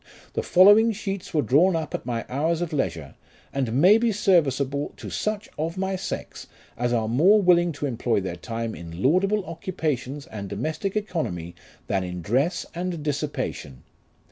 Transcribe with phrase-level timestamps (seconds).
[0.33, 3.13] The following sheets were drawn up at my hours of leisure,
[3.53, 8.19] and may be serviceable to such of my sex as are more willing to employ
[8.19, 11.53] their time in laudable occupations and domestic economy,
[11.85, 13.83] than in dress and dissipation.